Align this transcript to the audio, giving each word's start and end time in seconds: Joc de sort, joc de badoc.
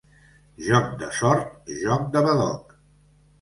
Joc 0.67 0.87
de 1.01 1.09
sort, 1.17 1.43
joc 1.83 2.09
de 2.17 2.25
badoc. 2.29 2.75